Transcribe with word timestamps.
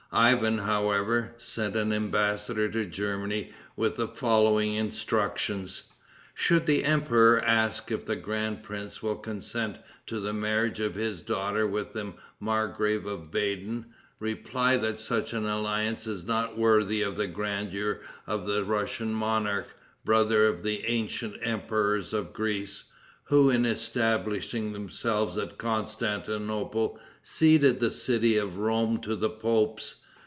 Ivan, 0.13 0.57
however, 0.57 1.35
sent 1.37 1.77
an 1.77 1.93
embassador 1.93 2.67
to 2.69 2.85
Germany 2.85 3.53
with 3.77 3.95
the 3.95 4.09
following 4.09 4.73
instructions: 4.73 5.83
"Should 6.35 6.65
the 6.65 6.83
emperor 6.83 7.39
ask 7.41 7.93
if 7.93 8.05
the 8.05 8.17
grand 8.17 8.61
prince 8.61 9.01
will 9.01 9.15
consent 9.15 9.77
to 10.07 10.19
the 10.19 10.33
marriage 10.33 10.81
of 10.81 10.95
his 10.95 11.21
daughter 11.21 11.65
with 11.65 11.93
the 11.93 12.11
margrave 12.41 13.05
of 13.05 13.31
Baden, 13.31 13.85
reply 14.19 14.75
that 14.75 14.99
such 14.99 15.31
an 15.31 15.45
alliance 15.45 16.05
is 16.05 16.25
not 16.25 16.57
worthy 16.57 17.01
of 17.01 17.15
the 17.15 17.27
grandeur 17.27 18.01
of 18.27 18.45
the 18.45 18.65
Russian 18.65 19.13
monarch, 19.13 19.73
brother 20.03 20.45
of 20.45 20.61
the 20.61 20.83
ancient 20.87 21.37
emperors 21.41 22.11
of 22.11 22.33
Greece, 22.33 22.83
who, 23.25 23.49
in 23.49 23.65
establishing 23.65 24.73
themselves 24.73 25.37
at 25.37 25.57
Constantinople, 25.57 26.99
ceded 27.23 27.79
the 27.79 27.91
city 27.91 28.35
of 28.35 28.57
Rome 28.57 28.99
to 29.01 29.15
the 29.15 29.29
popes. 29.29 29.99